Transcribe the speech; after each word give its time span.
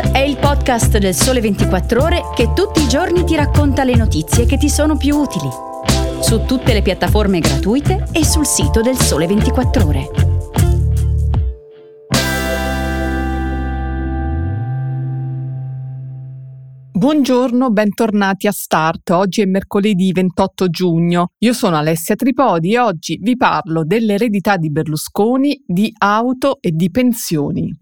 È 0.00 0.18
il 0.18 0.36
podcast 0.36 0.98
del 0.98 1.12
Sole 1.12 1.40
24 1.40 2.02
Ore 2.02 2.22
che 2.32 2.52
tutti 2.52 2.80
i 2.80 2.88
giorni 2.88 3.24
ti 3.24 3.34
racconta 3.34 3.82
le 3.82 3.96
notizie 3.96 4.46
che 4.46 4.56
ti 4.56 4.68
sono 4.68 4.96
più 4.96 5.16
utili. 5.16 5.48
Su 6.20 6.44
tutte 6.44 6.72
le 6.72 6.82
piattaforme 6.82 7.40
gratuite 7.40 8.06
e 8.12 8.24
sul 8.24 8.46
sito 8.46 8.80
del 8.80 8.96
Sole 8.96 9.26
24 9.26 9.86
Ore. 9.86 10.10
Buongiorno, 16.92 17.70
bentornati 17.70 18.46
a 18.46 18.52
Start. 18.52 19.10
Oggi 19.10 19.40
è 19.40 19.46
mercoledì 19.46 20.12
28 20.12 20.68
giugno. 20.68 21.30
Io 21.38 21.52
sono 21.52 21.76
Alessia 21.76 22.14
Tripodi 22.14 22.74
e 22.74 22.78
oggi 22.78 23.18
vi 23.20 23.36
parlo 23.36 23.84
dell'eredità 23.84 24.56
di 24.56 24.70
Berlusconi, 24.70 25.60
di 25.66 25.92
auto 25.98 26.58
e 26.60 26.70
di 26.70 26.88
pensioni. 26.88 27.76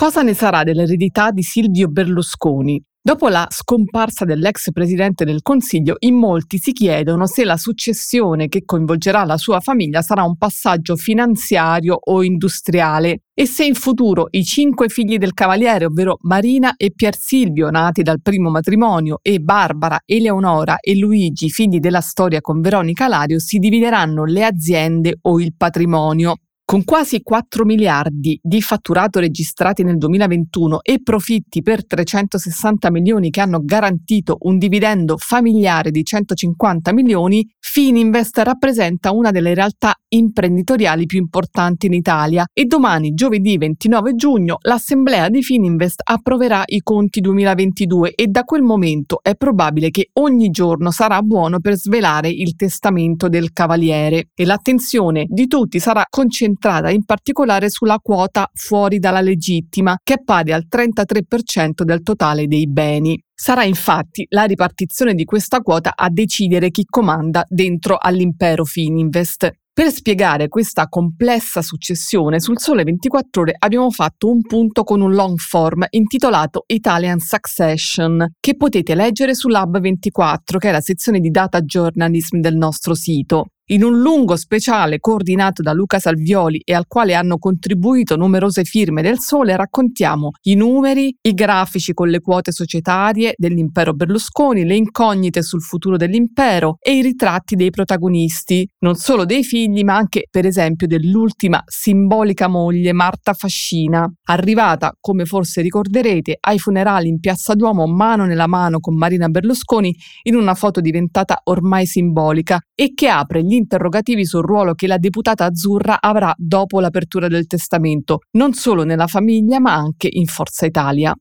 Cosa 0.00 0.22
ne 0.22 0.32
sarà 0.32 0.64
dell'eredità 0.64 1.30
di 1.30 1.42
Silvio 1.42 1.88
Berlusconi? 1.88 2.82
Dopo 3.02 3.28
la 3.28 3.46
scomparsa 3.50 4.24
dell'ex 4.24 4.72
presidente 4.72 5.26
del 5.26 5.42
Consiglio, 5.42 5.96
in 5.98 6.14
molti 6.14 6.56
si 6.56 6.72
chiedono 6.72 7.26
se 7.26 7.44
la 7.44 7.58
successione 7.58 8.48
che 8.48 8.64
coinvolgerà 8.64 9.24
la 9.24 9.36
sua 9.36 9.60
famiglia 9.60 10.00
sarà 10.00 10.22
un 10.22 10.38
passaggio 10.38 10.96
finanziario 10.96 11.98
o 12.02 12.22
industriale 12.22 13.24
e 13.34 13.44
se 13.44 13.66
in 13.66 13.74
futuro 13.74 14.28
i 14.30 14.42
cinque 14.42 14.88
figli 14.88 15.18
del 15.18 15.34
cavaliere, 15.34 15.84
ovvero 15.84 16.16
Marina 16.22 16.76
e 16.78 16.92
Pier 16.94 17.14
Silvio, 17.14 17.68
nati 17.68 18.00
dal 18.00 18.22
primo 18.22 18.48
matrimonio, 18.48 19.18
e 19.20 19.38
Barbara, 19.38 20.00
Eleonora 20.06 20.78
e 20.78 20.96
Luigi, 20.96 21.50
figli 21.50 21.78
della 21.78 22.00
storia 22.00 22.40
con 22.40 22.62
Veronica 22.62 23.06
Lario, 23.06 23.38
si 23.38 23.58
divideranno 23.58 24.24
le 24.24 24.46
aziende 24.46 25.18
o 25.20 25.38
il 25.38 25.52
patrimonio. 25.54 26.36
Con 26.70 26.84
quasi 26.84 27.20
4 27.24 27.64
miliardi 27.64 28.38
di 28.40 28.62
fatturato 28.62 29.18
registrati 29.18 29.82
nel 29.82 29.96
2021 29.96 30.82
e 30.82 31.02
profitti 31.02 31.62
per 31.62 31.84
360 31.84 32.92
milioni 32.92 33.30
che 33.30 33.40
hanno 33.40 33.58
garantito 33.60 34.36
un 34.42 34.56
dividendo 34.56 35.16
familiare 35.18 35.90
di 35.90 36.04
150 36.04 36.92
milioni, 36.92 37.44
Fininvest 37.58 38.38
rappresenta 38.38 39.10
una 39.10 39.32
delle 39.32 39.52
realtà 39.52 39.92
imprenditoriali 40.10 41.06
più 41.06 41.18
importanti 41.18 41.86
in 41.86 41.92
Italia. 41.92 42.44
E 42.52 42.66
domani, 42.66 43.14
giovedì 43.14 43.58
29 43.58 44.14
giugno, 44.14 44.58
l'assemblea 44.60 45.28
di 45.28 45.42
Fininvest 45.42 46.02
approverà 46.04 46.62
i 46.66 46.82
conti 46.82 47.20
2022 47.20 48.14
e 48.14 48.28
da 48.28 48.44
quel 48.44 48.62
momento 48.62 49.18
è 49.22 49.34
probabile 49.34 49.90
che 49.90 50.10
ogni 50.20 50.50
giorno 50.50 50.92
sarà 50.92 51.20
buono 51.22 51.58
per 51.58 51.74
svelare 51.74 52.28
il 52.28 52.54
testamento 52.54 53.28
del 53.28 53.52
cavaliere. 53.52 54.28
E 54.36 54.44
l'attenzione 54.44 55.26
di 55.28 55.48
tutti 55.48 55.80
sarà 55.80 56.04
concentrata 56.08 56.58
concentrata 56.60 56.90
in 56.90 57.04
particolare 57.04 57.70
sulla 57.70 57.98
quota 57.98 58.48
fuori 58.52 58.98
dalla 58.98 59.22
legittima, 59.22 59.98
che 60.02 60.14
è 60.14 60.22
pari 60.22 60.52
al 60.52 60.66
33% 60.70 61.82
del 61.82 62.02
totale 62.02 62.46
dei 62.46 62.68
beni. 62.68 63.20
Sarà 63.34 63.64
infatti 63.64 64.26
la 64.28 64.44
ripartizione 64.44 65.14
di 65.14 65.24
questa 65.24 65.60
quota 65.60 65.92
a 65.96 66.10
decidere 66.10 66.70
chi 66.70 66.84
comanda 66.84 67.44
dentro 67.48 67.96
all'impero 67.98 68.64
Fininvest. 68.64 69.50
Per 69.72 69.90
spiegare 69.90 70.48
questa 70.48 70.88
complessa 70.88 71.62
successione, 71.62 72.38
sul 72.38 72.58
Sole 72.58 72.82
24 72.82 73.42
Ore 73.42 73.54
abbiamo 73.56 73.90
fatto 73.90 74.30
un 74.30 74.42
punto 74.42 74.82
con 74.82 75.00
un 75.00 75.14
long 75.14 75.38
form 75.38 75.86
intitolato 75.88 76.64
Italian 76.66 77.18
Succession, 77.18 78.32
che 78.38 78.56
potete 78.56 78.94
leggere 78.94 79.34
sull'Hub 79.34 79.80
24, 79.80 80.58
che 80.58 80.68
è 80.68 80.72
la 80.72 80.82
sezione 80.82 81.20
di 81.20 81.30
data 81.30 81.62
journalism 81.62 82.40
del 82.40 82.56
nostro 82.56 82.94
sito. 82.94 83.52
In 83.72 83.84
un 83.84 84.00
lungo 84.00 84.34
speciale 84.34 84.98
coordinato 84.98 85.62
da 85.62 85.72
Luca 85.72 86.00
Salvioli 86.00 86.60
e 86.64 86.74
al 86.74 86.88
quale 86.88 87.14
hanno 87.14 87.38
contribuito 87.38 88.16
numerose 88.16 88.64
firme 88.64 89.00
del 89.00 89.20
Sole, 89.20 89.54
raccontiamo 89.54 90.30
i 90.48 90.56
numeri, 90.56 91.14
i 91.20 91.32
grafici 91.34 91.92
con 91.92 92.08
le 92.08 92.18
quote 92.18 92.50
societarie 92.50 93.32
dell'impero 93.36 93.92
Berlusconi, 93.94 94.64
le 94.64 94.74
incognite 94.74 95.42
sul 95.42 95.62
futuro 95.62 95.96
dell'impero 95.96 96.78
e 96.80 96.96
i 96.96 97.02
ritratti 97.02 97.54
dei 97.54 97.70
protagonisti, 97.70 98.68
non 98.80 98.96
solo 98.96 99.24
dei 99.24 99.44
figli, 99.44 99.84
ma 99.84 99.94
anche 99.94 100.26
per 100.28 100.46
esempio 100.46 100.88
dell'ultima 100.88 101.62
simbolica 101.64 102.48
moglie 102.48 102.92
Marta 102.92 103.34
Fascina, 103.34 104.04
arrivata, 104.24 104.96
come 104.98 105.26
forse 105.26 105.62
ricorderete, 105.62 106.38
ai 106.40 106.58
funerali 106.58 107.06
in 107.06 107.20
Piazza 107.20 107.54
Duomo 107.54 107.86
mano 107.86 108.24
nella 108.24 108.48
mano 108.48 108.80
con 108.80 108.96
Marina 108.96 109.28
Berlusconi 109.28 109.94
in 110.24 110.34
una 110.34 110.54
foto 110.54 110.80
diventata 110.80 111.38
ormai 111.44 111.86
simbolica 111.86 112.58
e 112.74 112.94
che 112.94 113.08
apre 113.08 113.44
gli 113.44 113.58
interrogativi 113.60 114.24
sul 114.24 114.44
ruolo 114.44 114.74
che 114.74 114.86
la 114.86 114.98
deputata 114.98 115.44
azzurra 115.44 116.00
avrà 116.00 116.34
dopo 116.36 116.80
l'apertura 116.80 117.28
del 117.28 117.46
testamento, 117.46 118.20
non 118.32 118.52
solo 118.54 118.84
nella 118.84 119.06
famiglia 119.06 119.60
ma 119.60 119.74
anche 119.74 120.08
in 120.10 120.26
Forza 120.26 120.66
Italia. 120.66 121.14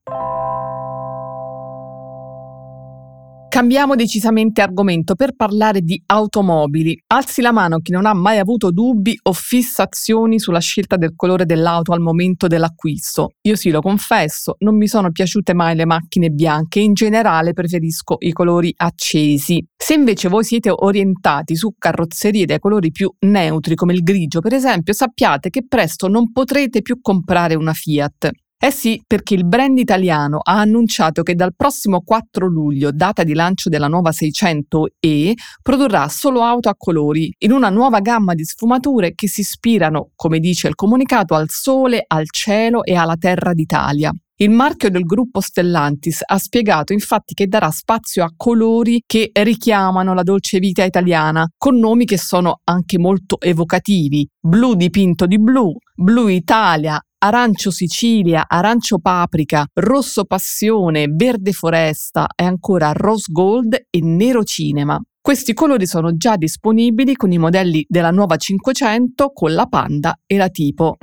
Cambiamo 3.59 3.95
decisamente 3.95 4.61
argomento 4.61 5.15
per 5.15 5.35
parlare 5.35 5.81
di 5.81 6.01
automobili. 6.05 6.97
Alzi 7.07 7.41
la 7.41 7.51
mano 7.51 7.79
chi 7.79 7.91
non 7.91 8.05
ha 8.05 8.13
mai 8.13 8.37
avuto 8.37 8.71
dubbi 8.71 9.19
o 9.23 9.33
fissazioni 9.33 10.39
sulla 10.39 10.61
scelta 10.61 10.95
del 10.95 11.11
colore 11.13 11.43
dell'auto 11.45 11.91
al 11.91 11.99
momento 11.99 12.47
dell'acquisto. 12.47 13.31
Io 13.41 13.57
sì, 13.57 13.69
lo 13.69 13.81
confesso, 13.81 14.55
non 14.59 14.77
mi 14.77 14.87
sono 14.87 15.11
piaciute 15.11 15.53
mai 15.53 15.75
le 15.75 15.85
macchine 15.85 16.29
bianche, 16.29 16.79
in 16.79 16.93
generale 16.93 17.51
preferisco 17.51 18.15
i 18.19 18.31
colori 18.31 18.73
accesi. 18.77 19.61
Se 19.75 19.93
invece 19.93 20.29
voi 20.29 20.45
siete 20.45 20.71
orientati 20.73 21.57
su 21.57 21.73
carrozzerie 21.77 22.45
dai 22.45 22.59
colori 22.59 22.91
più 22.91 23.11
neutri 23.25 23.75
come 23.75 23.91
il 23.91 24.03
grigio, 24.03 24.39
per 24.39 24.53
esempio, 24.53 24.93
sappiate 24.93 25.49
che 25.49 25.65
presto 25.67 26.07
non 26.07 26.31
potrete 26.31 26.81
più 26.81 27.01
comprare 27.01 27.55
una 27.55 27.73
Fiat. 27.73 28.31
Eh 28.61 28.71
sì, 28.71 29.01
perché 29.07 29.35
il 29.35 29.45
brand 29.45 29.77
italiano 29.77 30.39
ha 30.43 30.59
annunciato 30.59 31.23
che 31.23 31.33
dal 31.33 31.55
prossimo 31.55 32.01
4 32.01 32.45
luglio, 32.45 32.91
data 32.91 33.23
di 33.23 33.33
lancio 33.33 33.69
della 33.69 33.87
nuova 33.87 34.11
600E, 34.11 35.31
produrrà 35.61 36.09
solo 36.09 36.43
auto 36.43 36.67
a 36.67 36.75
colori, 36.77 37.33
in 37.37 37.53
una 37.53 37.69
nuova 37.69 38.01
gamma 38.01 38.33
di 38.33 38.43
sfumature 38.43 39.15
che 39.15 39.29
si 39.29 39.39
ispirano, 39.41 40.09
come 40.13 40.39
dice 40.39 40.67
il 40.67 40.75
comunicato, 40.75 41.35
al 41.35 41.47
sole, 41.49 42.03
al 42.05 42.29
cielo 42.29 42.83
e 42.83 42.95
alla 42.95 43.15
terra 43.15 43.53
d'Italia. 43.53 44.11
Il 44.41 44.51
marchio 44.51 44.89
del 44.89 45.03
gruppo 45.03 45.41
Stellantis 45.41 46.21
ha 46.25 46.37
spiegato 46.37 46.93
infatti 46.93 47.33
che 47.33 47.47
darà 47.47 47.71
spazio 47.71 48.23
a 48.23 48.31
colori 48.37 49.03
che 49.05 49.31
richiamano 49.33 50.13
la 50.13 50.23
dolce 50.23 50.59
vita 50.59 50.85
italiana, 50.85 51.45
con 51.57 51.77
nomi 51.77 52.05
che 52.05 52.17
sono 52.17 52.61
anche 52.63 52.97
molto 52.97 53.37
evocativi. 53.41 54.25
Blu 54.39 54.75
dipinto 54.75 55.25
di 55.25 55.37
blu, 55.41 55.75
blu 55.93 56.29
Italia, 56.29 56.97
arancio 57.17 57.69
Sicilia, 57.69 58.45
arancio 58.47 58.99
paprika, 58.99 59.65
rosso 59.73 60.23
passione, 60.23 61.07
verde 61.09 61.51
foresta 61.51 62.27
e 62.33 62.45
ancora 62.45 62.93
rose 62.93 63.25
gold 63.33 63.73
e 63.89 63.99
nero 64.01 64.45
cinema. 64.45 64.97
Questi 65.19 65.53
colori 65.53 65.85
sono 65.85 66.15
già 66.15 66.37
disponibili 66.37 67.13
con 67.15 67.33
i 67.33 67.37
modelli 67.37 67.85
della 67.89 68.11
nuova 68.11 68.37
500 68.37 69.31
con 69.33 69.53
la 69.53 69.65
Panda 69.65 70.17
e 70.25 70.37
la 70.37 70.47
Tipo. 70.47 70.95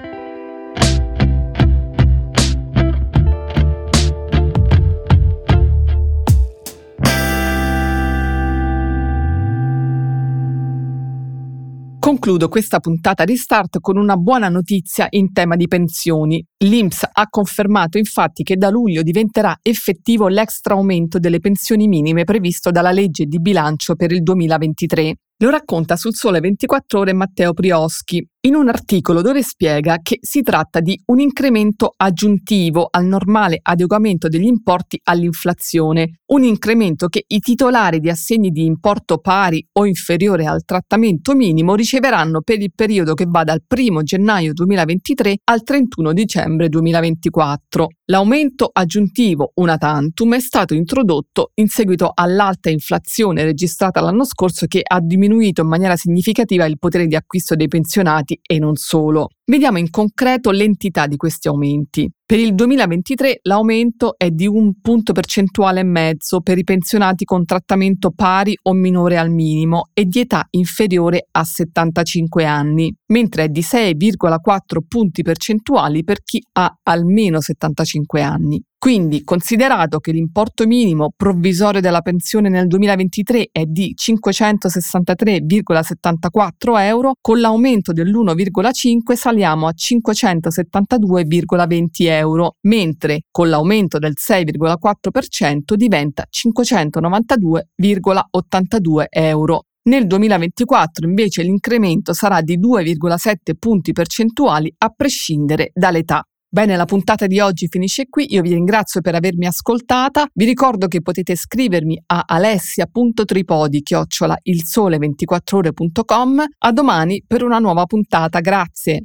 Concludo 12.07 12.49
questa 12.49 12.79
puntata 12.79 13.25
di 13.25 13.37
Start 13.37 13.81
con 13.81 13.97
una 13.97 14.17
buona 14.17 14.49
notizia 14.49 15.09
in 15.11 15.33
tema 15.33 15.57
di 15.57 15.67
pensioni. 15.67 16.41
L'INPS 16.59 17.09
ha 17.13 17.27
confermato 17.29 17.99
infatti 17.99 18.45
che 18.45 18.57
da 18.57 18.71
luglio 18.71 19.03
diventerà 19.03 19.59
effettivo 19.61 20.29
l'extra 20.29 20.75
aumento 20.75 21.19
delle 21.19 21.41
pensioni 21.41 21.89
minime 21.89 22.23
previsto 22.23 22.71
dalla 22.71 22.93
legge 22.93 23.25
di 23.25 23.41
bilancio 23.41 23.97
per 23.97 24.13
il 24.13 24.23
2023. 24.23 25.17
Lo 25.39 25.51
racconta 25.51 25.97
sul 25.97 26.15
Sole 26.15 26.39
24 26.39 27.01
ore 27.01 27.13
Matteo 27.13 27.53
Prioschi, 27.53 28.25
in 28.47 28.55
un 28.55 28.69
articolo 28.69 29.23
dove 29.23 29.43
spiega 29.43 29.99
che 30.03 30.19
si 30.21 30.43
tratta 30.43 30.81
di 30.81 31.01
un 31.07 31.19
incremento 31.19 31.93
aggiuntivo 31.97 32.87
al 32.89 33.05
normale 33.05 33.59
adeguamento 33.61 34.29
degli 34.29 34.47
importi 34.47 35.01
all'inflazione, 35.03 36.21
un 36.27 36.45
incremento 36.45 37.09
che 37.09 37.25
i 37.27 37.41
titolari 37.41 37.99
di 37.99 38.09
assegni 38.09 38.51
di 38.51 38.65
importo 38.65 39.19
pari 39.19 39.65
o 39.73 39.85
inferiore 39.85 40.47
al 40.47 40.65
trattamento 40.65 41.35
minimo 41.35 41.75
riceveranno 41.75 42.41
per 42.43 42.61
il 42.61 42.73
periodo 42.75 43.15
che 43.15 43.27
va 43.29 43.43
dal 43.43 43.63
1 43.69 44.03
gennaio 44.03 44.53
2023 44.53 45.39
al 45.45 45.63
31 45.63 46.13
dicembre 46.13 46.69
2024. 46.69 47.89
L'aumento 48.09 48.71
aggiuntivo 48.73 49.51
una 49.55 49.77
tantum 49.77 50.35
è 50.35 50.41
stato 50.41 50.75
introdotto 50.75 51.51
in 51.55 51.67
seguito 51.67 52.13
all'alta 52.15 52.71
inflazione 52.71 53.43
registrata 53.43 54.01
l'anno 54.01 54.25
scorso 54.25 54.67
che 54.67 54.83
ha 54.85 55.01
diminuito 55.01 55.63
in 55.63 55.69
maniera 55.69 55.97
significativa 55.97 56.65
il 56.67 56.79
potere 56.79 57.07
di 57.07 57.17
acquisto 57.17 57.57
dei 57.57 57.67
pensionati 57.67 58.36
e 58.43 58.59
non 58.59 58.77
solo. 58.77 59.29
Vediamo 59.45 59.79
in 59.79 59.91
concreto 59.91 60.51
l'entità 60.51 61.07
di 61.07 61.17
questi 61.17 61.49
aumenti. 61.49 62.11
Per 62.29 62.41
il 62.41 62.57
2023 62.57 63.39
l'aumento 63.43 64.15
è 64.17 64.31
di 64.31 64.49
un 64.49 64.81
punto 64.81 65.13
percentuale 65.13 65.79
e 65.79 65.85
mezzo 65.85 66.41
per 66.41 66.59
i 66.59 66.65
pensionati 66.65 67.25
con 67.25 67.45
trattamento 67.45 68.11
pari 68.11 68.59
o 68.63 68.73
minore 68.73 69.17
al 69.17 69.31
minimo 69.31 69.91
e 69.93 70.07
di 70.07 70.19
età 70.19 70.45
inferiore 70.51 71.29
a 71.31 71.45
75 71.45 72.45
anni, 72.45 72.93
mentre 73.13 73.45
è 73.45 73.49
di 73.49 73.61
6,4 73.61 74.79
punti 74.89 75.23
percentuali 75.23 76.03
per 76.03 76.25
chi 76.25 76.43
ha 76.55 76.81
almeno 76.83 77.41
75 77.41 78.23
anni. 78.23 78.61
Quindi, 78.79 79.25
considerato 79.25 79.99
che 79.99 80.13
l'importo 80.13 80.65
minimo 80.67 81.11
provvisorio 81.17 81.81
della 81.81 82.03
pensione 82.03 82.49
nel 82.49 82.69
2023 82.69 83.49
è 83.51 83.65
di 83.65 83.93
563,74 83.99 86.81
euro, 86.83 87.15
con 87.21 87.41
l'aumento 87.41 87.93
dell'1,5 87.93 89.15
saliamo 89.15 89.67
a 89.67 89.73
572,20 89.75 91.87
euro, 92.03 92.16
mentre 92.63 93.23
con 93.31 93.49
l'aumento 93.49 93.99
del 93.99 94.15
6,4% 94.17 95.75
diventa 95.75 96.25
592,82 96.31 99.05
euro. 99.11 99.63
Nel 99.87 100.07
2024 100.07 101.07
invece 101.07 101.43
l'incremento 101.43 102.13
sarà 102.13 102.41
di 102.41 102.59
2,7 102.59 103.55
punti 103.59 103.93
percentuali 103.93 104.73
a 104.79 104.89
prescindere 104.89 105.71
dall'età. 105.73 106.25
Bene, 106.49 106.77
la 106.77 106.87
puntata 106.87 107.27
di 107.27 107.39
oggi 107.39 107.69
finisce 107.69 108.07
qui. 108.09 108.33
Io 108.33 108.41
vi 108.41 108.55
ringrazio 108.55 109.01
per 109.01 109.15
avermi 109.15 109.47
ascoltata. 109.47 110.27
Vi 110.33 110.45
ricordo 110.45 110.87
che 110.87 111.03
potete 111.03 111.37
scrivermi 111.37 112.03
a 112.07 112.23
alessia.tripodi 112.27 113.83
chiocciola 113.83 114.39
il 114.45 114.65
sole 114.65 114.97
24ore.com. 114.97 116.45
A 116.59 116.73
domani 116.73 117.23
per 117.27 117.43
una 117.43 117.59
nuova 117.59 117.85
puntata. 117.85 118.41
Grazie. 118.41 119.03